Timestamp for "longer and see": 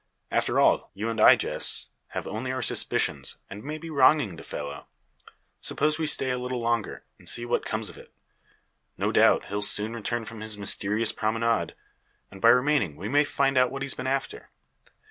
6.59-7.45